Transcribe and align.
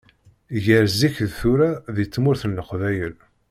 Gar 0.65 0.87
zik 0.99 1.15
d 1.29 1.31
tura 1.39 1.71
deg 1.95 2.07
tmurt 2.09 2.43
n 2.45 2.51
leqbayel. 2.57 3.15